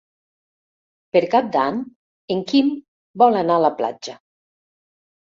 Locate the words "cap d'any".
1.33-1.75